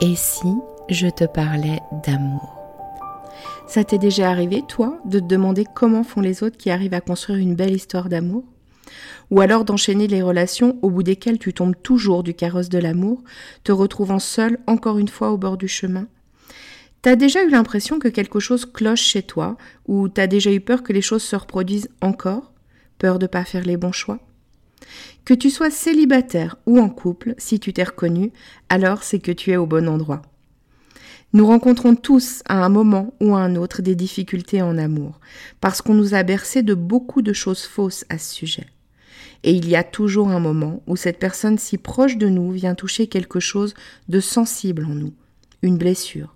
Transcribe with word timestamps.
Et 0.00 0.16
si 0.16 0.52
je 0.90 1.06
te 1.06 1.24
parlais 1.24 1.78
d'amour? 2.04 2.58
Ça 3.68 3.84
t'est 3.84 3.98
déjà 3.98 4.28
arrivé, 4.28 4.62
toi, 4.66 4.98
de 5.04 5.20
te 5.20 5.24
demander 5.24 5.64
comment 5.72 6.02
font 6.02 6.20
les 6.20 6.42
autres 6.42 6.56
qui 6.56 6.70
arrivent 6.70 6.94
à 6.94 7.00
construire 7.00 7.38
une 7.38 7.54
belle 7.54 7.74
histoire 7.74 8.08
d'amour? 8.08 8.42
Ou 9.30 9.40
alors 9.40 9.64
d'enchaîner 9.64 10.08
les 10.08 10.20
relations 10.20 10.78
au 10.82 10.90
bout 10.90 11.04
desquelles 11.04 11.38
tu 11.38 11.54
tombes 11.54 11.76
toujours 11.80 12.24
du 12.24 12.34
carrosse 12.34 12.68
de 12.68 12.78
l'amour, 12.78 13.22
te 13.62 13.70
retrouvant 13.70 14.18
seul 14.18 14.58
encore 14.66 14.98
une 14.98 15.08
fois 15.08 15.30
au 15.30 15.38
bord 15.38 15.56
du 15.56 15.68
chemin? 15.68 16.08
T'as 17.00 17.14
déjà 17.14 17.44
eu 17.44 17.50
l'impression 17.50 18.00
que 18.00 18.08
quelque 18.08 18.40
chose 18.40 18.66
cloche 18.66 19.02
chez 19.02 19.22
toi, 19.22 19.56
ou 19.86 20.08
t'as 20.08 20.26
déjà 20.26 20.50
eu 20.50 20.60
peur 20.60 20.82
que 20.82 20.92
les 20.92 21.02
choses 21.02 21.22
se 21.22 21.36
reproduisent 21.36 21.90
encore? 22.00 22.52
Peur 22.98 23.20
de 23.20 23.28
pas 23.28 23.44
faire 23.44 23.64
les 23.64 23.76
bons 23.76 23.92
choix? 23.92 24.18
Que 25.24 25.34
tu 25.34 25.50
sois 25.50 25.70
célibataire 25.70 26.56
ou 26.66 26.78
en 26.78 26.88
couple, 26.88 27.34
si 27.38 27.60
tu 27.60 27.72
t'es 27.72 27.84
reconnu, 27.84 28.32
alors 28.68 29.02
c'est 29.02 29.18
que 29.18 29.32
tu 29.32 29.50
es 29.50 29.56
au 29.56 29.66
bon 29.66 29.88
endroit. 29.88 30.22
Nous 31.32 31.46
rencontrons 31.46 31.96
tous 31.96 32.42
à 32.46 32.64
un 32.64 32.68
moment 32.68 33.14
ou 33.20 33.34
à 33.34 33.40
un 33.40 33.56
autre 33.56 33.82
des 33.82 33.96
difficultés 33.96 34.62
en 34.62 34.78
amour, 34.78 35.18
parce 35.60 35.82
qu'on 35.82 35.94
nous 35.94 36.14
a 36.14 36.22
bercé 36.22 36.62
de 36.62 36.74
beaucoup 36.74 37.22
de 37.22 37.32
choses 37.32 37.62
fausses 37.62 38.04
à 38.08 38.18
ce 38.18 38.32
sujet. 38.34 38.66
Et 39.42 39.52
il 39.52 39.68
y 39.68 39.76
a 39.76 39.82
toujours 39.82 40.28
un 40.28 40.38
moment 40.38 40.82
où 40.86 40.96
cette 40.96 41.18
personne 41.18 41.58
si 41.58 41.76
proche 41.76 42.18
de 42.18 42.28
nous 42.28 42.52
vient 42.52 42.74
toucher 42.74 43.08
quelque 43.08 43.40
chose 43.40 43.74
de 44.08 44.20
sensible 44.20 44.84
en 44.84 44.94
nous, 44.94 45.12
une 45.62 45.76
blessure, 45.76 46.33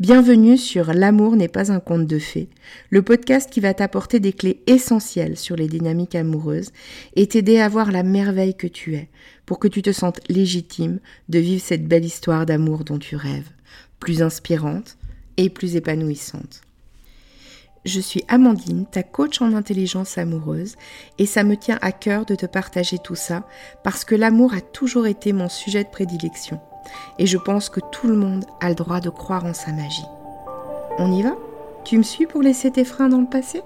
Bienvenue 0.00 0.56
sur 0.56 0.92
L'amour 0.92 1.34
n'est 1.34 1.48
pas 1.48 1.72
un 1.72 1.80
conte 1.80 2.06
de 2.06 2.20
fées, 2.20 2.48
le 2.88 3.02
podcast 3.02 3.50
qui 3.50 3.58
va 3.58 3.74
t'apporter 3.74 4.20
des 4.20 4.32
clés 4.32 4.62
essentielles 4.68 5.36
sur 5.36 5.56
les 5.56 5.66
dynamiques 5.66 6.14
amoureuses 6.14 6.70
et 7.16 7.26
t'aider 7.26 7.58
à 7.58 7.68
voir 7.68 7.90
la 7.90 8.04
merveille 8.04 8.54
que 8.54 8.68
tu 8.68 8.94
es 8.94 9.08
pour 9.44 9.58
que 9.58 9.66
tu 9.66 9.82
te 9.82 9.90
sentes 9.90 10.20
légitime 10.28 11.00
de 11.28 11.40
vivre 11.40 11.64
cette 11.64 11.88
belle 11.88 12.04
histoire 12.04 12.46
d'amour 12.46 12.84
dont 12.84 13.00
tu 13.00 13.16
rêves, 13.16 13.50
plus 13.98 14.22
inspirante 14.22 14.98
et 15.36 15.50
plus 15.50 15.74
épanouissante. 15.74 16.60
Je 17.84 17.98
suis 17.98 18.22
Amandine, 18.28 18.86
ta 18.86 19.02
coach 19.02 19.42
en 19.42 19.52
intelligence 19.52 20.16
amoureuse, 20.16 20.76
et 21.18 21.26
ça 21.26 21.42
me 21.42 21.56
tient 21.56 21.78
à 21.82 21.90
cœur 21.90 22.24
de 22.24 22.36
te 22.36 22.46
partager 22.46 22.98
tout 22.98 23.16
ça 23.16 23.48
parce 23.82 24.04
que 24.04 24.14
l'amour 24.14 24.54
a 24.54 24.60
toujours 24.60 25.08
été 25.08 25.32
mon 25.32 25.48
sujet 25.48 25.82
de 25.82 25.90
prédilection 25.90 26.60
et 27.18 27.26
je 27.26 27.38
pense 27.38 27.68
que 27.68 27.80
tout 27.80 28.06
le 28.06 28.16
monde 28.16 28.44
a 28.60 28.68
le 28.68 28.74
droit 28.74 29.00
de 29.00 29.10
croire 29.10 29.44
en 29.44 29.54
sa 29.54 29.72
magie. 29.72 30.06
On 30.98 31.12
y 31.12 31.22
va? 31.22 31.36
Tu 31.84 31.96
me 31.98 32.02
suis 32.02 32.26
pour 32.26 32.42
laisser 32.42 32.70
tes 32.70 32.84
freins 32.84 33.08
dans 33.08 33.20
le 33.20 33.26
passé? 33.26 33.62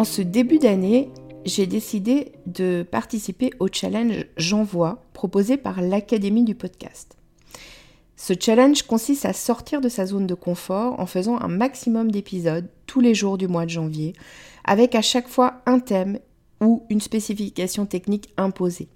En 0.00 0.04
ce 0.04 0.22
début 0.22 0.58
d'année, 0.58 1.10
j'ai 1.44 1.66
décidé 1.66 2.32
de 2.46 2.86
participer 2.90 3.50
au 3.58 3.68
challenge 3.70 4.24
J'envoie 4.38 5.04
proposé 5.12 5.58
par 5.58 5.82
l'Académie 5.82 6.44
du 6.44 6.54
podcast. 6.54 7.18
Ce 8.16 8.32
challenge 8.32 8.84
consiste 8.84 9.26
à 9.26 9.34
sortir 9.34 9.82
de 9.82 9.90
sa 9.90 10.06
zone 10.06 10.26
de 10.26 10.32
confort 10.32 10.98
en 10.98 11.04
faisant 11.04 11.38
un 11.38 11.48
maximum 11.48 12.10
d'épisodes 12.10 12.66
tous 12.86 13.00
les 13.00 13.14
jours 13.14 13.36
du 13.36 13.46
mois 13.46 13.66
de 13.66 13.70
janvier, 13.72 14.14
avec 14.64 14.94
à 14.94 15.02
chaque 15.02 15.28
fois 15.28 15.60
un 15.66 15.80
thème 15.80 16.18
ou 16.62 16.82
une 16.88 17.02
spécification 17.02 17.84
technique 17.84 18.32
imposée. 18.38 18.88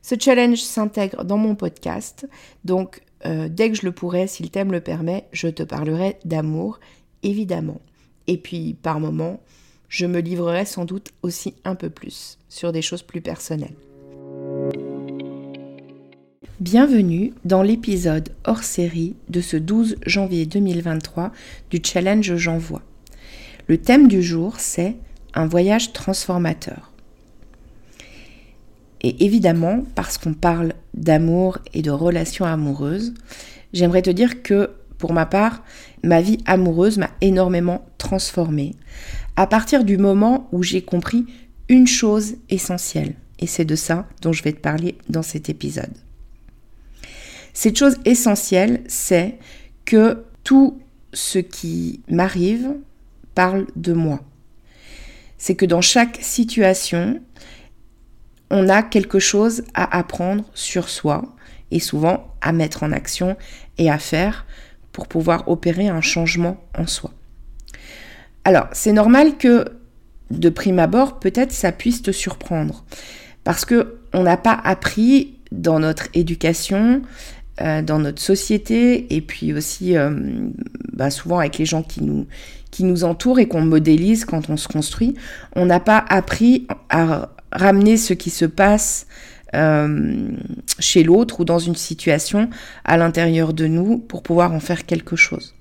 Ce 0.00 0.14
challenge 0.18 0.62
s'intègre 0.62 1.24
dans 1.24 1.36
mon 1.36 1.54
podcast, 1.54 2.26
donc 2.64 3.02
euh, 3.26 3.50
dès 3.50 3.70
que 3.70 3.76
je 3.76 3.84
le 3.84 3.92
pourrai, 3.92 4.28
si 4.28 4.42
le 4.42 4.48
thème 4.48 4.72
le 4.72 4.80
permet, 4.80 5.28
je 5.32 5.48
te 5.48 5.62
parlerai 5.62 6.18
d'amour, 6.24 6.80
évidemment. 7.22 7.82
Et 8.28 8.36
puis, 8.36 8.76
par 8.82 9.00
moments, 9.00 9.40
je 9.88 10.04
me 10.04 10.20
livrerai 10.20 10.66
sans 10.66 10.84
doute 10.84 11.12
aussi 11.22 11.54
un 11.64 11.74
peu 11.74 11.88
plus 11.88 12.38
sur 12.50 12.72
des 12.72 12.82
choses 12.82 13.02
plus 13.02 13.22
personnelles. 13.22 13.74
Bienvenue 16.60 17.32
dans 17.46 17.62
l'épisode 17.62 18.28
hors 18.44 18.64
série 18.64 19.16
de 19.30 19.40
ce 19.40 19.56
12 19.56 19.96
janvier 20.04 20.44
2023 20.44 21.32
du 21.70 21.80
challenge 21.82 22.36
J'envoie. 22.36 22.82
Le 23.66 23.78
thème 23.78 24.08
du 24.08 24.22
jour, 24.22 24.56
c'est 24.58 24.96
un 25.32 25.46
voyage 25.46 25.94
transformateur. 25.94 26.92
Et 29.00 29.24
évidemment, 29.24 29.84
parce 29.94 30.18
qu'on 30.18 30.34
parle 30.34 30.74
d'amour 30.92 31.58
et 31.72 31.80
de 31.80 31.90
relations 31.90 32.44
amoureuses, 32.44 33.14
j'aimerais 33.72 34.02
te 34.02 34.10
dire 34.10 34.42
que 34.42 34.70
pour 34.98 35.12
ma 35.12 35.26
part, 35.26 35.62
ma 36.02 36.20
vie 36.20 36.38
amoureuse 36.44 36.98
m'a 36.98 37.10
énormément 37.20 37.86
transformée 37.98 38.74
à 39.36 39.46
partir 39.46 39.84
du 39.84 39.98
moment 39.98 40.48
où 40.50 40.64
j'ai 40.64 40.82
compris 40.82 41.24
une 41.68 41.86
chose 41.86 42.34
essentielle. 42.50 43.14
Et 43.38 43.46
c'est 43.46 43.64
de 43.64 43.76
ça 43.76 44.08
dont 44.20 44.32
je 44.32 44.42
vais 44.42 44.52
te 44.52 44.60
parler 44.60 44.96
dans 45.08 45.22
cet 45.22 45.48
épisode. 45.48 45.92
Cette 47.52 47.78
chose 47.78 47.96
essentielle, 48.04 48.82
c'est 48.88 49.38
que 49.84 50.24
tout 50.42 50.80
ce 51.12 51.38
qui 51.38 52.02
m'arrive 52.08 52.74
parle 53.34 53.66
de 53.76 53.92
moi. 53.92 54.20
C'est 55.38 55.54
que 55.54 55.66
dans 55.66 55.80
chaque 55.80 56.18
situation, 56.20 57.20
on 58.50 58.68
a 58.68 58.82
quelque 58.82 59.20
chose 59.20 59.62
à 59.74 59.96
apprendre 59.96 60.44
sur 60.54 60.88
soi 60.88 61.36
et 61.70 61.80
souvent 61.80 62.34
à 62.40 62.52
mettre 62.52 62.82
en 62.82 62.92
action 62.92 63.36
et 63.76 63.90
à 63.90 63.98
faire 63.98 64.46
pour 64.98 65.06
pouvoir 65.06 65.48
opérer 65.48 65.86
un 65.86 66.00
changement 66.00 66.56
en 66.76 66.88
soi. 66.88 67.12
Alors, 68.42 68.66
c'est 68.72 68.92
normal 68.92 69.36
que 69.38 69.64
de 70.32 70.48
prime 70.48 70.80
abord, 70.80 71.20
peut-être 71.20 71.52
ça 71.52 71.70
puisse 71.70 72.02
te 72.02 72.10
surprendre 72.10 72.84
parce 73.44 73.64
que 73.64 73.98
on 74.12 74.24
n'a 74.24 74.36
pas 74.36 74.60
appris 74.64 75.36
dans 75.52 75.78
notre 75.78 76.08
éducation, 76.14 77.02
euh, 77.60 77.80
dans 77.80 78.00
notre 78.00 78.20
société 78.20 79.14
et 79.14 79.20
puis 79.20 79.52
aussi 79.52 79.96
euh, 79.96 80.10
bah, 80.92 81.10
souvent 81.12 81.38
avec 81.38 81.58
les 81.58 81.64
gens 81.64 81.84
qui 81.84 82.02
nous 82.02 82.26
qui 82.72 82.82
nous 82.82 83.04
entourent 83.04 83.38
et 83.38 83.46
qu'on 83.46 83.62
modélise 83.62 84.24
quand 84.24 84.50
on 84.50 84.56
se 84.56 84.66
construit, 84.66 85.14
on 85.54 85.64
n'a 85.64 85.78
pas 85.78 86.04
appris 86.08 86.66
à 86.90 87.28
ramener 87.52 87.96
ce 87.96 88.14
qui 88.14 88.30
se 88.30 88.46
passe 88.46 89.06
euh, 89.54 90.30
chez 90.78 91.02
l'autre 91.02 91.40
ou 91.40 91.44
dans 91.44 91.58
une 91.58 91.74
situation 91.74 92.50
à 92.84 92.96
l'intérieur 92.96 93.52
de 93.52 93.66
nous 93.66 93.98
pour 93.98 94.22
pouvoir 94.22 94.52
en 94.52 94.60
faire 94.60 94.86
quelque 94.86 95.16
chose. 95.16 95.54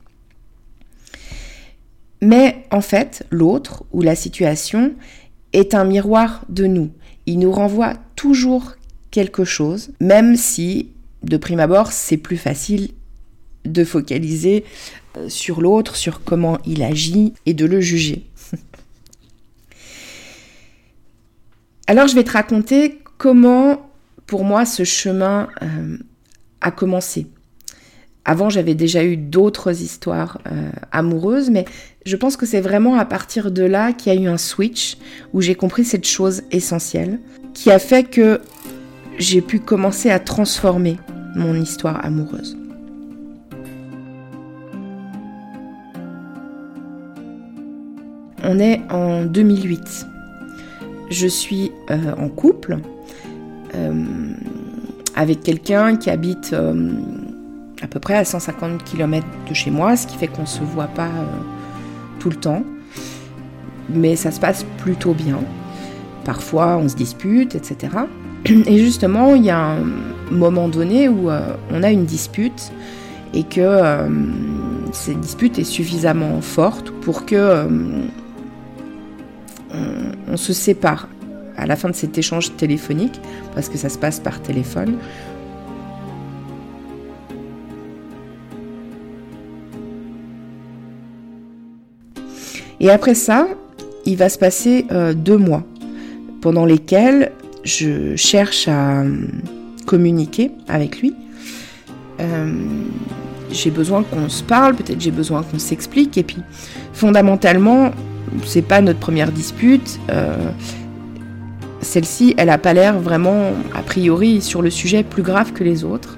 Mais 2.21 2.65
en 2.71 2.81
fait, 2.81 3.25
l'autre 3.29 3.85
ou 3.91 4.01
la 4.01 4.15
situation 4.15 4.93
est 5.53 5.73
un 5.73 5.85
miroir 5.85 6.43
de 6.49 6.65
nous. 6.65 6.91
Il 7.25 7.39
nous 7.39 7.51
renvoie 7.51 7.93
toujours 8.15 8.75
quelque 9.11 9.45
chose, 9.45 9.91
même 9.99 10.35
si, 10.35 10.91
de 11.23 11.37
prime 11.37 11.59
abord, 11.59 11.91
c'est 11.91 12.17
plus 12.17 12.37
facile 12.37 12.89
de 13.65 13.83
focaliser 13.83 14.63
euh, 15.17 15.29
sur 15.29 15.61
l'autre, 15.61 15.95
sur 15.95 16.23
comment 16.23 16.57
il 16.65 16.83
agit 16.83 17.33
et 17.45 17.53
de 17.53 17.65
le 17.65 17.81
juger. 17.81 18.25
Alors 21.87 22.07
je 22.07 22.15
vais 22.15 22.23
te 22.23 22.31
raconter 22.31 22.99
comment 23.17 23.89
pour 24.25 24.43
moi 24.43 24.65
ce 24.65 24.83
chemin 24.83 25.47
euh, 25.61 25.97
a 26.61 26.71
commencé. 26.71 27.27
Avant 28.25 28.49
j'avais 28.49 28.75
déjà 28.75 29.05
eu 29.05 29.15
d'autres 29.15 29.81
histoires 29.81 30.39
euh, 30.51 30.69
amoureuses, 30.91 31.49
mais 31.49 31.65
je 32.05 32.15
pense 32.17 32.35
que 32.35 32.45
c'est 32.45 32.59
vraiment 32.59 32.95
à 32.95 33.05
partir 33.05 33.51
de 33.51 33.63
là 33.63 33.93
qu'il 33.93 34.13
y 34.13 34.17
a 34.17 34.21
eu 34.21 34.27
un 34.27 34.37
switch 34.37 34.97
où 35.33 35.41
j'ai 35.41 35.55
compris 35.55 35.85
cette 35.85 36.05
chose 36.05 36.43
essentielle 36.51 37.19
qui 37.53 37.71
a 37.71 37.79
fait 37.79 38.03
que 38.03 38.41
j'ai 39.17 39.41
pu 39.41 39.59
commencer 39.59 40.09
à 40.09 40.19
transformer 40.19 40.97
mon 41.35 41.55
histoire 41.55 42.03
amoureuse. 42.05 42.57
On 48.43 48.59
est 48.59 48.81
en 48.89 49.25
2008. 49.25 50.05
Je 51.09 51.27
suis 51.27 51.71
euh, 51.89 52.13
en 52.17 52.29
couple 52.29 52.77
avec 55.15 55.41
quelqu'un 55.41 55.95
qui 55.95 56.09
habite 56.09 56.51
euh, 56.53 56.91
à 57.81 57.87
peu 57.87 57.99
près 57.99 58.15
à 58.15 58.25
150 58.25 58.83
km 58.83 59.25
de 59.49 59.53
chez 59.53 59.71
moi, 59.71 59.95
ce 59.95 60.07
qui 60.07 60.15
fait 60.15 60.27
qu'on 60.27 60.43
ne 60.43 60.47
se 60.47 60.61
voit 60.61 60.87
pas 60.87 61.09
tout 62.19 62.29
le 62.29 62.35
temps. 62.35 62.63
Mais 63.89 64.15
ça 64.15 64.31
se 64.31 64.39
passe 64.39 64.65
plutôt 64.77 65.13
bien. 65.13 65.39
Parfois 66.23 66.77
on 66.77 66.87
se 66.87 66.95
dispute, 66.95 67.55
etc. 67.55 67.93
Et 68.45 68.77
justement, 68.77 69.33
il 69.35 69.45
y 69.45 69.49
a 69.49 69.59
un 69.59 69.83
moment 70.31 70.67
donné 70.67 71.09
où 71.09 71.29
on 71.71 71.83
a 71.83 71.91
une 71.91 72.05
dispute 72.05 72.71
et 73.33 73.43
que 73.43 73.79
cette 74.91 75.19
dispute 75.19 75.57
est 75.59 75.63
suffisamment 75.63 76.41
forte 76.41 76.91
pour 76.91 77.25
que 77.25 77.67
on 80.29 80.37
se 80.37 80.53
sépare 80.53 81.07
à 81.57 81.65
la 81.65 81.75
fin 81.75 81.89
de 81.89 81.95
cet 81.95 82.17
échange 82.17 82.55
téléphonique, 82.55 83.19
parce 83.53 83.69
que 83.69 83.77
ça 83.77 83.89
se 83.89 83.97
passe 83.97 84.19
par 84.19 84.41
téléphone. 84.41 84.97
Et 92.79 92.89
après 92.91 93.15
ça, 93.15 93.47
il 94.05 94.17
va 94.17 94.29
se 94.29 94.37
passer 94.37 94.85
euh, 94.91 95.13
deux 95.13 95.37
mois 95.37 95.63
pendant 96.41 96.65
lesquels 96.65 97.31
je 97.63 98.15
cherche 98.15 98.67
à 98.67 99.01
euh, 99.01 99.27
communiquer 99.85 100.51
avec 100.67 101.01
lui. 101.01 101.13
Euh, 102.19 102.53
j'ai 103.51 103.71
besoin 103.71 104.03
qu'on 104.03 104.29
se 104.29 104.43
parle, 104.43 104.75
peut-être 104.75 105.01
j'ai 105.01 105.11
besoin 105.11 105.43
qu'on 105.43 105.59
s'explique. 105.59 106.17
Et 106.17 106.23
puis, 106.23 106.37
fondamentalement, 106.93 107.91
c'est 108.45 108.61
pas 108.61 108.81
notre 108.81 108.99
première 108.99 109.31
dispute. 109.31 109.99
Celle-ci, 111.81 112.33
elle 112.37 112.49
a 112.49 112.57
pas 112.57 112.73
l'air 112.73 112.99
vraiment, 112.99 113.51
a 113.73 113.81
priori, 113.81 114.41
sur 114.41 114.61
le 114.61 114.69
sujet 114.69 115.03
plus 115.03 115.23
grave 115.23 115.53
que 115.53 115.63
les 115.63 115.83
autres. 115.83 116.17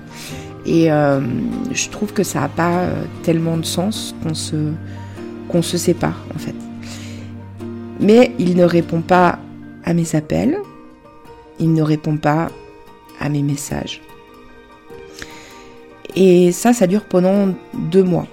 Et 0.66 0.88
je 0.88 1.90
trouve 1.90 2.14
que 2.14 2.24
ça 2.24 2.42
n'a 2.42 2.50
pas 2.50 2.88
tellement 3.24 3.58
de 3.58 3.66
sens 3.66 4.16
qu'on 4.24 4.34
se, 4.34 4.72
qu'on 5.48 5.62
se 5.62 5.78
sépare, 5.78 6.24
en 6.36 6.40
fait. 6.40 6.56
Mais 8.00 8.34
il 8.40 8.56
ne 8.56 8.64
répond 8.64 9.02
pas 9.02 9.40
à 9.84 9.94
mes 9.94 10.16
appels, 10.16 10.58
il 11.60 11.74
ne 11.74 11.82
répond 11.82 12.18
pas 12.18 12.50
à 13.20 13.30
mes 13.30 13.42
messages. 13.42 14.02
Et 16.16 16.52
ça, 16.52 16.74
ça 16.74 16.88
dure 16.88 17.04
pendant 17.04 17.54
deux 17.74 18.04
mois, 18.04 18.28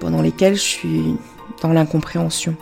pendant 0.00 0.22
lesquels 0.22 0.54
je 0.54 0.60
suis 0.60 1.14
dans 1.62 1.72
l'incompréhension. 1.72 2.56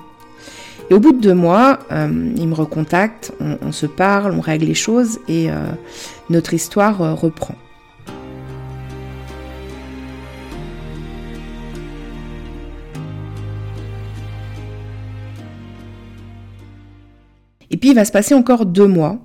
Et 0.90 0.94
au 0.94 1.00
bout 1.00 1.12
de 1.12 1.20
deux 1.20 1.34
mois, 1.34 1.80
euh, 1.92 2.32
il 2.36 2.48
me 2.48 2.54
recontacte, 2.54 3.32
on, 3.40 3.72
se 3.72 3.84
parle, 3.84 4.32
on 4.32 4.40
règle 4.40 4.64
les 4.64 4.74
choses 4.74 5.18
et 5.28 5.50
euh, 5.50 5.54
notre 6.30 6.54
histoire 6.54 7.02
euh, 7.02 7.12
reprend. 7.12 7.54
Et 17.70 17.76
puis 17.76 17.90
il 17.90 17.94
va 17.94 18.06
se 18.06 18.12
passer 18.12 18.34
encore 18.34 18.64
deux 18.64 18.86
mois. 18.86 19.18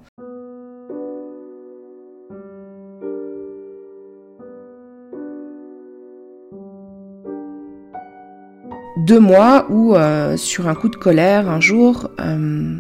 Deux 9.04 9.20
mois 9.20 9.66
où, 9.70 9.96
euh, 9.96 10.38
sur 10.38 10.70
un 10.70 10.76
coup 10.76 10.88
de 10.88 10.96
colère, 10.96 11.50
un 11.50 11.60
jour, 11.60 12.10
euh, 12.22 12.78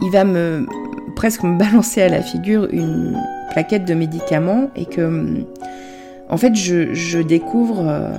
il 0.00 0.10
va 0.10 0.24
me 0.24 0.66
presque 1.14 1.44
me 1.44 1.56
balancer 1.56 2.02
à 2.02 2.08
la 2.08 2.20
figure 2.20 2.66
une 2.72 3.16
plaquette 3.52 3.84
de 3.84 3.94
médicaments 3.94 4.72
et 4.74 4.86
que, 4.86 5.44
en 6.28 6.36
fait, 6.36 6.56
je, 6.56 7.22
découvre 7.22 7.84
euh, 7.86 8.10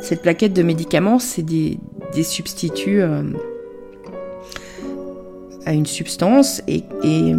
cette 0.00 0.22
plaquette 0.22 0.52
de 0.52 0.62
médicaments, 0.62 1.18
c'est 1.18 1.42
des, 1.42 1.80
substituts 2.22 3.02
à 5.66 5.72
une 5.72 5.86
substance 5.86 6.62
et, 6.68 6.84
et, 7.02 7.34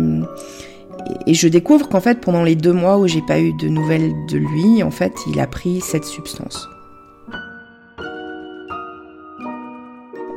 je 1.33 1.47
découvre 1.47 1.87
qu'en 1.87 2.01
fait 2.01 2.19
pendant 2.19 2.43
les 2.43 2.55
deux 2.55 2.73
mois 2.73 2.97
où 2.97 3.07
j'ai 3.07 3.21
pas 3.21 3.39
eu 3.39 3.53
de 3.53 3.69
nouvelles 3.69 4.11
de 4.29 4.37
lui, 4.37 4.83
en 4.83 4.91
fait 4.91 5.13
il 5.31 5.39
a 5.39 5.47
pris 5.47 5.79
cette 5.79 6.05
substance. 6.05 6.67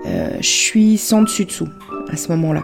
Euh, 0.06 0.36
je 0.38 0.46
suis 0.46 0.98
sans 0.98 1.22
dessus 1.22 1.44
dessous 1.44 1.68
à 2.08 2.16
ce 2.16 2.28
moment-là. 2.32 2.62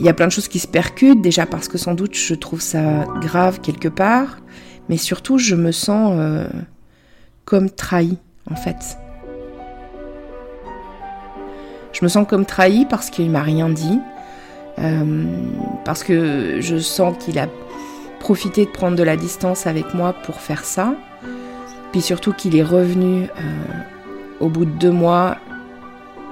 Il 0.00 0.06
y 0.06 0.08
a 0.08 0.14
plein 0.14 0.26
de 0.26 0.32
choses 0.32 0.48
qui 0.48 0.58
se 0.58 0.66
percutent, 0.66 1.20
déjà 1.20 1.44
parce 1.44 1.68
que 1.68 1.76
sans 1.76 1.94
doute 1.94 2.14
je 2.14 2.34
trouve 2.34 2.62
ça 2.62 3.04
grave 3.20 3.60
quelque 3.60 3.88
part, 3.88 4.38
mais 4.88 4.96
surtout 4.96 5.36
je 5.36 5.54
me 5.54 5.72
sens 5.72 6.14
euh, 6.16 6.48
comme 7.44 7.70
trahi 7.70 8.16
en 8.50 8.56
fait. 8.56 8.96
Je 11.92 12.04
me 12.04 12.08
sens 12.08 12.26
comme 12.26 12.46
trahi 12.46 12.86
parce 12.88 13.10
qu'il 13.10 13.30
m'a 13.30 13.42
rien 13.42 13.68
dit, 13.68 13.98
euh, 14.78 15.24
parce 15.84 16.02
que 16.02 16.60
je 16.60 16.78
sens 16.78 17.14
qu'il 17.22 17.38
a 17.38 17.46
profité 18.20 18.64
de 18.64 18.70
prendre 18.70 18.96
de 18.96 19.02
la 19.02 19.16
distance 19.16 19.66
avec 19.66 19.92
moi 19.92 20.14
pour 20.14 20.36
faire 20.36 20.64
ça, 20.64 20.94
puis 21.92 22.00
surtout 22.00 22.32
qu'il 22.32 22.56
est 22.56 22.62
revenu 22.62 23.24
euh, 23.24 23.28
au 24.40 24.48
bout 24.48 24.64
de 24.64 24.70
deux 24.70 24.90
mois 24.90 25.36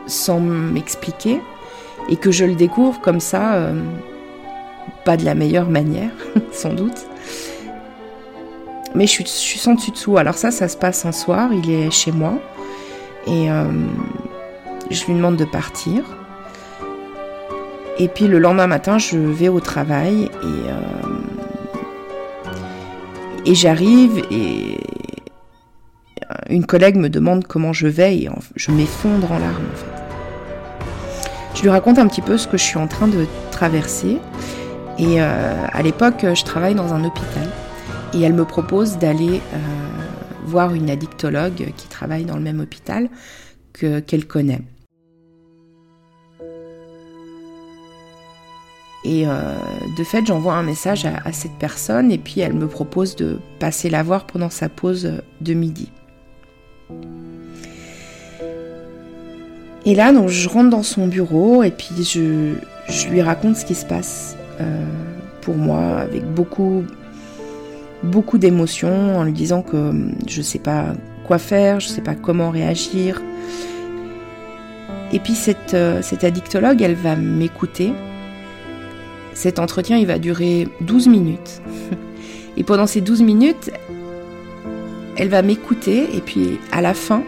sans 0.06 0.40
m'expliquer, 0.40 1.40
et 2.08 2.16
que 2.16 2.30
je 2.30 2.44
le 2.44 2.54
découvre 2.54 3.00
comme 3.00 3.20
ça, 3.20 3.54
euh, 3.54 3.80
pas 5.04 5.16
de 5.16 5.24
la 5.24 5.34
meilleure 5.34 5.68
manière, 5.68 6.10
sans 6.52 6.72
doute. 6.72 7.06
Mais 8.94 9.06
je 9.06 9.12
suis, 9.12 9.24
je 9.24 9.58
sans 9.58 9.74
dessus 9.74 9.90
dessous. 9.90 10.16
Alors 10.16 10.34
ça, 10.34 10.50
ça 10.50 10.66
se 10.68 10.76
passe 10.76 11.04
un 11.04 11.12
soir, 11.12 11.50
il 11.52 11.70
est 11.70 11.90
chez 11.90 12.10
moi. 12.10 12.38
Et 13.26 13.48
je 14.90 15.04
lui 15.04 15.14
demande 15.14 15.36
de 15.36 15.44
partir. 15.44 16.02
Et 17.98 18.08
puis 18.08 18.28
le 18.28 18.38
lendemain 18.38 18.68
matin, 18.68 18.98
je 18.98 19.18
vais 19.18 19.48
au 19.48 19.60
travail 19.60 20.24
et, 20.24 20.46
euh, 20.46 20.80
et 23.44 23.54
j'arrive 23.54 24.22
et 24.30 24.78
une 26.48 26.66
collègue 26.66 26.96
me 26.96 27.08
demande 27.08 27.46
comment 27.46 27.72
je 27.72 27.86
vais 27.86 28.16
et 28.16 28.28
je 28.56 28.70
m'effondre 28.70 29.30
en 29.32 29.38
larmes. 29.38 29.64
Je 31.54 31.62
lui 31.62 31.68
raconte 31.70 31.98
un 31.98 32.06
petit 32.06 32.22
peu 32.22 32.38
ce 32.38 32.46
que 32.46 32.56
je 32.56 32.62
suis 32.62 32.78
en 32.78 32.86
train 32.86 33.08
de 33.08 33.26
traverser 33.50 34.18
et 34.98 35.22
euh, 35.22 35.66
à 35.72 35.82
l'époque, 35.82 36.26
je 36.34 36.44
travaille 36.44 36.74
dans 36.74 36.92
un 36.92 37.04
hôpital 37.04 37.48
et 38.14 38.20
elle 38.22 38.34
me 38.34 38.44
propose 38.44 38.98
d'aller 38.98 39.40
euh, 39.54 39.58
voir 40.44 40.74
une 40.74 40.90
addictologue 40.90 41.72
qui 41.76 41.88
travaille 41.88 42.24
dans 42.24 42.36
le 42.36 42.42
même 42.42 42.60
hôpital 42.60 43.08
que 43.72 44.00
qu'elle 44.00 44.26
connaît. 44.26 44.62
Et 49.04 49.26
euh, 49.28 49.54
de 49.96 50.04
fait, 50.04 50.26
j'envoie 50.26 50.54
un 50.54 50.64
message 50.64 51.06
à, 51.06 51.32
cette 51.32 51.56
personne 51.60 52.10
et 52.10 52.18
puis 52.18 52.40
elle 52.40 52.54
me 52.54 52.66
propose 52.66 53.14
de 53.14 53.38
passer 53.60 53.88
la 53.88 54.02
voir 54.02 54.26
pendant 54.26 54.50
sa 54.50 54.68
pause 54.68 55.12
de 55.40 55.54
midi. 55.54 55.92
Et 59.84 59.94
là, 59.94 60.12
donc, 60.12 60.28
je 60.28 60.48
rentre 60.48 60.70
dans 60.70 60.82
son 60.82 61.06
bureau 61.06 61.62
et 61.62 61.70
puis 61.70 62.04
je, 62.04 62.54
lui 63.08 63.22
raconte 63.22 63.56
ce 63.56 63.64
qui 63.64 63.74
se 63.74 63.86
passe 63.86 64.36
euh, 64.60 64.84
pour 65.40 65.56
moi 65.56 66.00
avec 66.00 66.24
beaucoup, 66.34 66.84
beaucoup 68.02 68.38
d'émotions 68.38 69.16
en 69.16 69.24
lui 69.24 69.32
disant 69.32 69.62
que 69.62 69.92
je 70.26 70.38
ne 70.38 70.42
sais 70.42 70.58
pas 70.58 70.94
quoi 71.26 71.38
faire, 71.38 71.80
je 71.80 71.88
ne 71.88 71.92
sais 71.92 72.02
pas 72.02 72.14
comment 72.14 72.50
réagir. 72.50 73.22
Et 75.12 75.20
puis 75.20 75.34
cette, 75.34 75.74
euh, 75.74 76.02
cette 76.02 76.22
addictologue, 76.22 76.82
elle 76.82 76.94
va 76.94 77.16
m'écouter 77.16 77.92
cet 79.38 79.60
entretien, 79.60 79.96
il 79.96 80.06
va 80.06 80.18
durer 80.18 80.66
12 80.80 81.06
minutes. 81.06 81.62
Et 82.56 82.64
pendant 82.64 82.88
ces 82.88 83.00
12 83.00 83.22
minutes, 83.22 83.70
elle 85.18 85.28
va 85.28 85.42
m'écouter 85.42 86.16
et 86.16 86.20
puis 86.20 86.60
à 86.70 86.80
la 86.80 86.94
fin, 86.94 87.24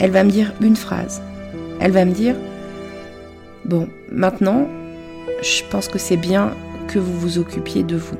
elle 0.00 0.10
va 0.10 0.24
me 0.24 0.30
dire 0.30 0.52
une 0.60 0.74
phrase. 0.74 1.22
Elle 1.80 1.92
va 1.92 2.04
me 2.04 2.10
dire, 2.10 2.34
bon, 3.64 3.88
maintenant, 4.10 4.66
je 5.42 5.62
pense 5.70 5.86
que 5.86 5.98
c'est 5.98 6.16
bien 6.16 6.54
que 6.88 6.98
vous 6.98 7.18
vous 7.18 7.38
occupiez 7.38 7.84
de 7.84 7.96
vous. 7.96 8.16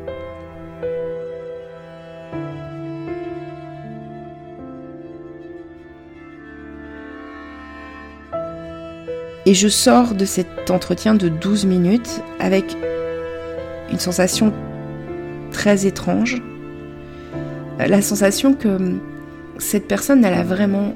Et 9.44 9.54
je 9.54 9.66
sors 9.66 10.14
de 10.14 10.24
cet 10.24 10.70
entretien 10.70 11.16
de 11.16 11.28
12 11.28 11.66
minutes 11.66 12.22
avec 12.38 12.76
une 13.90 13.98
sensation 13.98 14.52
très 15.50 15.84
étrange. 15.84 16.40
La 17.88 18.00
sensation 18.02 18.54
que 18.54 18.98
cette 19.58 19.88
personne, 19.88 20.24
elle 20.24 20.34
a 20.34 20.42
vraiment. 20.42 20.94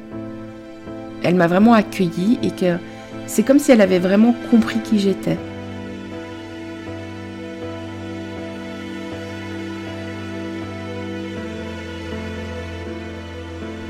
Elle 1.22 1.34
m'a 1.34 1.46
vraiment 1.46 1.72
accueillie 1.72 2.38
et 2.42 2.50
que 2.50 2.76
c'est 3.26 3.42
comme 3.42 3.58
si 3.58 3.72
elle 3.72 3.80
avait 3.80 3.98
vraiment 3.98 4.34
compris 4.50 4.78
qui 4.80 4.98
j'étais. 4.98 5.38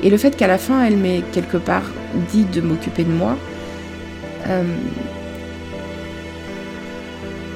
Et 0.03 0.09
le 0.09 0.17
fait 0.17 0.35
qu'à 0.35 0.47
la 0.47 0.57
fin, 0.57 0.83
elle 0.85 0.97
m'ait 0.97 1.21
quelque 1.33 1.57
part 1.57 1.83
dit 2.31 2.45
de 2.45 2.61
m'occuper 2.61 3.03
de 3.03 3.11
moi, 3.11 3.37
euh, 4.47 4.63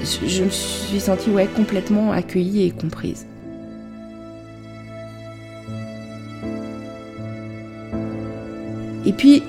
je, 0.03 0.43
me 0.43 0.49
suis 0.49 0.99
sentie 0.99 1.29
ouais, 1.29 1.47
complètement 1.47 2.11
accueillie 2.11 2.65
et 2.65 2.71
comprise. 2.71 3.25
Et 9.11 9.13
puis, 9.13 9.43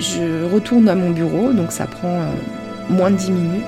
je 0.00 0.50
retourne 0.50 0.88
à 0.88 0.94
mon 0.94 1.10
bureau, 1.10 1.52
donc 1.52 1.70
ça 1.70 1.86
prend 1.86 2.18
euh, 2.18 2.32
moins 2.88 3.10
de 3.10 3.16
10 3.16 3.30
minutes. 3.30 3.62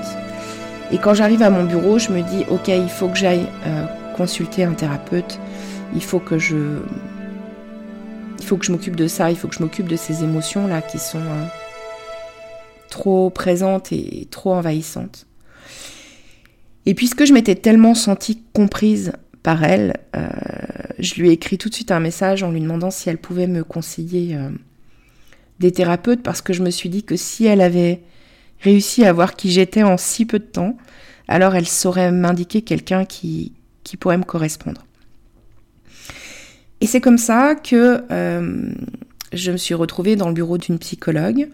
Et 0.91 0.97
quand 0.97 1.13
j'arrive 1.13 1.43
à 1.43 1.51
mon 1.51 1.65
bureau, 1.65 1.99
je 1.99 2.09
me 2.09 2.23
dis, 2.23 2.45
ok, 2.49 2.67
il 2.69 2.89
faut 2.89 3.09
que 3.09 3.15
j'aille 3.15 3.45
euh, 3.67 3.85
consulter 4.17 4.63
un 4.63 4.73
thérapeute, 4.73 5.39
il 5.93 6.01
faut 6.01 6.19
que 6.19 6.39
je... 6.39 6.79
Il 8.39 8.43
faut 8.43 8.57
que 8.57 8.65
je 8.65 8.71
m'occupe 8.71 8.95
de 8.95 9.05
ça, 9.05 9.29
il 9.29 9.37
faut 9.37 9.47
que 9.47 9.53
je 9.53 9.61
m'occupe 9.61 9.87
de 9.87 9.95
ces 9.95 10.23
émotions-là 10.23 10.81
qui 10.81 10.97
sont 10.97 11.19
euh, 11.19 11.45
trop 12.89 13.29
présentes 13.29 13.91
et 13.91 14.27
trop 14.31 14.55
envahissantes. 14.55 15.27
Et 16.87 16.95
puisque 16.95 17.23
je 17.25 17.33
m'étais 17.33 17.53
tellement 17.53 17.93
sentie 17.93 18.41
comprise 18.51 19.11
par 19.43 19.63
elle, 19.63 19.93
je 20.97 21.13
lui 21.21 21.29
ai 21.29 21.33
écrit 21.33 21.59
tout 21.59 21.69
de 21.69 21.75
suite 21.75 21.91
un 21.91 21.99
message 21.99 22.41
en 22.41 22.49
lui 22.49 22.61
demandant 22.61 22.89
si 22.89 23.09
elle 23.09 23.19
pouvait 23.19 23.45
me 23.45 23.63
conseiller 23.63 24.35
des 25.59 25.71
thérapeutes 25.71 26.23
parce 26.23 26.41
que 26.41 26.53
je 26.53 26.63
me 26.63 26.69
suis 26.69 26.89
dit 26.89 27.03
que 27.03 27.15
si 27.15 27.45
elle 27.45 27.61
avait 27.61 28.01
réussi 28.61 29.05
à 29.05 29.13
voir 29.13 29.35
qui 29.35 29.51
j'étais 29.51 29.83
en 29.83 29.97
si 29.97 30.25
peu 30.25 30.39
de 30.39 30.45
temps, 30.45 30.77
alors 31.27 31.55
elle 31.55 31.67
saurait 31.67 32.11
m'indiquer 32.11 32.61
quelqu'un 32.61 33.05
qui, 33.05 33.53
pourrait 33.99 34.17
me 34.17 34.23
correspondre. 34.23 34.85
Et 36.81 36.85
c'est 36.85 37.01
comme 37.01 37.17
ça 37.17 37.55
que 37.55 38.03
euh, 38.11 38.71
je 39.33 39.51
me 39.51 39.57
suis 39.57 39.73
retrouvée 39.73 40.15
dans 40.15 40.27
le 40.27 40.33
bureau 40.33 40.57
d'une 40.57 40.77
psychologue 40.79 41.49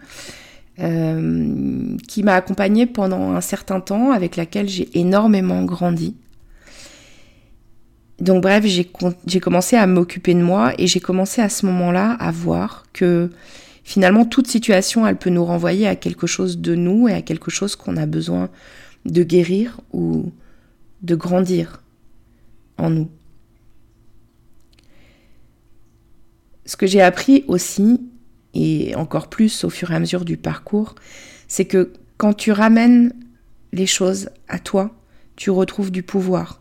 euh, 0.78 1.96
qui 2.06 2.22
m'a 2.22 2.34
accompagnée 2.34 2.86
pendant 2.86 3.32
un 3.32 3.40
certain 3.40 3.80
temps, 3.80 4.12
avec 4.12 4.36
laquelle 4.36 4.68
j'ai 4.68 4.88
énormément 4.98 5.62
grandi. 5.64 6.14
Donc 8.20 8.42
bref, 8.42 8.64
j'ai 8.64 9.40
commencé 9.40 9.76
à 9.76 9.86
m'occuper 9.86 10.34
de 10.34 10.42
moi 10.42 10.72
et 10.78 10.86
j'ai 10.86 11.00
commencé 11.00 11.40
à 11.42 11.48
ce 11.48 11.66
moment-là 11.66 12.12
à 12.18 12.30
voir 12.30 12.84
que 12.92 13.30
finalement, 13.86 14.24
toute 14.24 14.48
situation, 14.48 15.06
elle 15.06 15.16
peut 15.16 15.30
nous 15.30 15.44
renvoyer 15.44 15.86
à 15.86 15.94
quelque 15.94 16.26
chose 16.26 16.58
de 16.58 16.74
nous 16.74 17.06
et 17.08 17.12
à 17.12 17.22
quelque 17.22 17.52
chose 17.52 17.76
qu'on 17.76 17.96
a 17.96 18.04
besoin 18.04 18.50
de 19.04 19.22
guérir 19.22 19.80
ou 19.92 20.32
de 21.02 21.14
grandir 21.14 21.84
en 22.78 22.90
nous. 22.90 23.08
Ce 26.64 26.76
que 26.76 26.88
j'ai 26.88 27.00
appris 27.00 27.44
aussi, 27.46 28.00
et 28.54 28.96
encore 28.96 29.28
plus 29.28 29.62
au 29.62 29.70
fur 29.70 29.92
et 29.92 29.94
à 29.94 30.00
mesure 30.00 30.24
du 30.24 30.36
parcours, 30.36 30.96
c'est 31.46 31.66
que 31.66 31.92
quand 32.16 32.34
tu 32.34 32.50
ramènes 32.50 33.12
les 33.72 33.86
choses 33.86 34.30
à 34.48 34.58
toi, 34.58 34.96
tu 35.36 35.50
retrouves 35.50 35.92
du 35.92 36.02
pouvoir. 36.02 36.60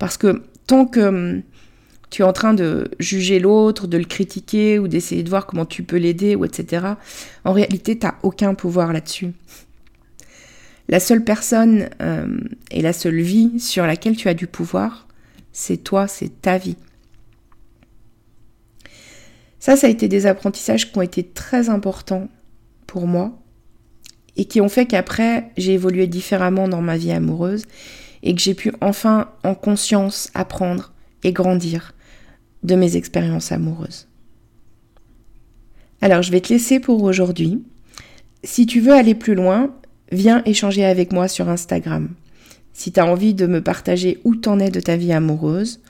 Parce 0.00 0.16
que 0.16 0.42
tant 0.66 0.86
que 0.86 1.00
hum, 1.00 1.42
tu 2.10 2.22
es 2.22 2.24
en 2.24 2.32
train 2.32 2.54
de 2.54 2.90
juger 2.98 3.38
l'autre, 3.38 3.86
de 3.86 3.98
le 3.98 4.04
critiquer 4.04 4.78
ou 4.78 4.88
d'essayer 4.88 5.22
de 5.22 5.28
voir 5.28 5.46
comment 5.46 5.66
tu 5.66 5.82
peux 5.82 5.96
l'aider 5.96 6.34
ou 6.36 6.44
etc. 6.44 6.86
En 7.44 7.52
réalité, 7.52 7.98
tu 7.98 8.06
n'as 8.06 8.14
aucun 8.22 8.54
pouvoir 8.54 8.92
là-dessus. 8.92 9.32
La 10.88 11.00
seule 11.00 11.22
personne 11.22 11.90
euh, 12.00 12.38
et 12.70 12.80
la 12.80 12.94
seule 12.94 13.20
vie 13.20 13.60
sur 13.60 13.86
laquelle 13.86 14.16
tu 14.16 14.28
as 14.28 14.34
du 14.34 14.46
pouvoir, 14.46 15.06
c'est 15.52 15.76
toi, 15.76 16.08
c'est 16.08 16.40
ta 16.40 16.56
vie. 16.56 16.76
Ça, 19.60 19.76
ça 19.76 19.86
a 19.86 19.90
été 19.90 20.08
des 20.08 20.24
apprentissages 20.24 20.90
qui 20.90 20.98
ont 20.98 21.02
été 21.02 21.24
très 21.24 21.68
importants 21.68 22.28
pour 22.86 23.06
moi 23.06 23.38
et 24.36 24.46
qui 24.46 24.62
ont 24.62 24.68
fait 24.68 24.86
qu'après, 24.86 25.50
j'ai 25.58 25.74
évolué 25.74 26.06
différemment 26.06 26.68
dans 26.68 26.80
ma 26.80 26.96
vie 26.96 27.12
amoureuse 27.12 27.66
et 28.22 28.34
que 28.34 28.40
j'ai 28.40 28.54
pu 28.54 28.72
enfin 28.80 29.30
en 29.44 29.54
conscience 29.54 30.30
apprendre 30.32 30.92
et 31.22 31.32
grandir 31.32 31.92
de 32.62 32.74
mes 32.74 32.96
expériences 32.96 33.52
amoureuses. 33.52 34.08
Alors 36.00 36.22
je 36.22 36.32
vais 36.32 36.40
te 36.40 36.52
laisser 36.52 36.80
pour 36.80 37.02
aujourd'hui. 37.02 37.62
Si 38.44 38.66
tu 38.66 38.80
veux 38.80 38.92
aller 38.92 39.14
plus 39.14 39.34
loin, 39.34 39.74
viens 40.12 40.42
échanger 40.44 40.84
avec 40.84 41.12
moi 41.12 41.28
sur 41.28 41.48
Instagram. 41.48 42.10
Si 42.72 42.92
tu 42.92 43.00
as 43.00 43.06
envie 43.06 43.34
de 43.34 43.46
me 43.46 43.60
partager 43.60 44.20
où 44.24 44.36
t'en 44.36 44.60
es 44.60 44.70
de 44.70 44.80
ta 44.80 44.96
vie 44.96 45.12
amoureuse, 45.12 45.80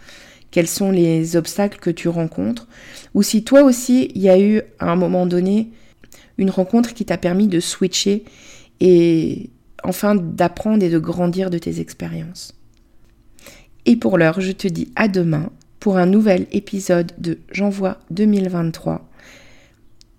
quels 0.50 0.66
sont 0.66 0.90
les 0.90 1.36
obstacles 1.36 1.78
que 1.78 1.90
tu 1.90 2.08
rencontres, 2.08 2.66
ou 3.12 3.22
si 3.22 3.44
toi 3.44 3.62
aussi 3.62 4.10
il 4.14 4.22
y 4.22 4.30
a 4.30 4.40
eu 4.40 4.62
à 4.78 4.90
un 4.90 4.96
moment 4.96 5.26
donné 5.26 5.70
une 6.38 6.50
rencontre 6.50 6.94
qui 6.94 7.04
t'a 7.04 7.18
permis 7.18 7.48
de 7.48 7.60
switcher 7.60 8.24
et 8.80 9.50
enfin 9.84 10.14
d'apprendre 10.14 10.82
et 10.82 10.88
de 10.88 10.98
grandir 10.98 11.50
de 11.50 11.58
tes 11.58 11.80
expériences. 11.80 12.54
Et 13.84 13.96
pour 13.96 14.18
l'heure, 14.18 14.40
je 14.40 14.52
te 14.52 14.68
dis 14.68 14.90
à 14.96 15.08
demain 15.08 15.50
pour 15.80 15.96
un 15.96 16.06
nouvel 16.06 16.46
épisode 16.52 17.12
de 17.18 17.38
J'envoie 17.50 17.98
2023 18.10 19.08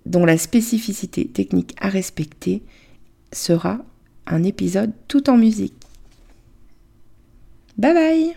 dont 0.05 0.25
la 0.25 0.37
spécificité 0.37 1.27
technique 1.27 1.75
à 1.79 1.89
respecter 1.89 2.63
sera 3.31 3.79
un 4.25 4.43
épisode 4.43 4.91
tout 5.07 5.29
en 5.29 5.37
musique. 5.37 5.75
Bye 7.77 7.93
bye 7.93 8.35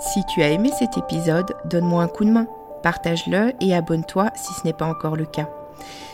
Si 0.00 0.24
tu 0.26 0.42
as 0.42 0.50
aimé 0.50 0.70
cet 0.78 0.98
épisode, 0.98 1.54
donne-moi 1.64 2.02
un 2.02 2.08
coup 2.08 2.24
de 2.24 2.30
main, 2.30 2.46
partage-le 2.82 3.52
et 3.60 3.74
abonne-toi 3.74 4.30
si 4.36 4.52
ce 4.52 4.64
n'est 4.64 4.74
pas 4.74 4.86
encore 4.86 5.16
le 5.16 5.24
cas. 5.24 5.48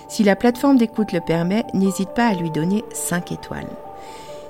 Si 0.09 0.25
la 0.25 0.37
plateforme 0.37 0.77
d'écoute 0.77 1.13
le 1.13 1.21
permet, 1.21 1.65
n'hésite 1.75 2.11
pas 2.11 2.27
à 2.29 2.35
lui 2.35 2.51
donner 2.51 2.85
5 2.93 3.33
étoiles. 3.33 3.69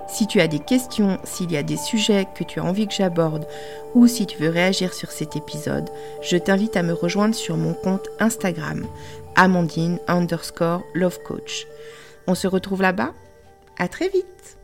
Si 0.09 0.27
tu 0.27 0.41
as 0.41 0.49
des 0.49 0.59
questions, 0.59 1.19
s'il 1.23 1.53
y 1.53 1.57
a 1.57 1.63
des 1.63 1.77
sujets 1.77 2.27
que 2.35 2.43
tu 2.43 2.59
as 2.59 2.65
envie 2.65 2.89
que 2.89 2.95
j'aborde 2.95 3.47
ou 3.95 4.09
si 4.09 4.27
tu 4.27 4.39
veux 4.39 4.49
réagir 4.49 4.93
sur 4.93 5.11
cet 5.13 5.37
épisode, 5.37 5.89
je 6.21 6.37
t'invite 6.37 6.77
à 6.77 6.83
me 6.83 6.93
rejoindre 6.93 7.35
sur 7.35 7.57
mon 7.57 7.75
compte 7.75 8.09
Instagram, 8.19 8.87
Amandine 9.37 10.01
underscore 10.09 10.83
Love 10.95 11.21
Coach. 11.23 11.67
On 12.27 12.35
se 12.35 12.49
retrouve 12.49 12.83
là-bas 12.83 13.13
À 13.79 13.87
très 13.87 14.09
vite 14.09 14.60